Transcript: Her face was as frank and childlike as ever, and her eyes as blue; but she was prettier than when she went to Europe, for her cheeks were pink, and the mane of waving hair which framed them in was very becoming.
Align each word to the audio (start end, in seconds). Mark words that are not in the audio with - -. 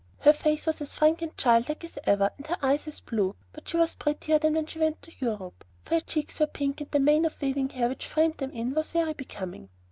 Her 0.21 0.33
face 0.33 0.65
was 0.65 0.81
as 0.81 0.95
frank 0.95 1.21
and 1.21 1.37
childlike 1.37 1.83
as 1.83 1.99
ever, 2.05 2.31
and 2.35 2.47
her 2.47 2.57
eyes 2.63 2.87
as 2.87 2.99
blue; 3.01 3.35
but 3.53 3.69
she 3.69 3.77
was 3.77 3.93
prettier 3.93 4.39
than 4.39 4.55
when 4.55 4.65
she 4.65 4.79
went 4.79 4.99
to 5.03 5.11
Europe, 5.19 5.63
for 5.85 5.93
her 5.93 6.01
cheeks 6.01 6.39
were 6.39 6.47
pink, 6.47 6.81
and 6.81 6.89
the 6.89 6.99
mane 6.99 7.23
of 7.23 7.39
waving 7.39 7.69
hair 7.69 7.87
which 7.87 8.07
framed 8.07 8.37
them 8.39 8.49
in 8.49 8.73
was 8.73 8.93
very 8.93 9.13
becoming. 9.13 9.69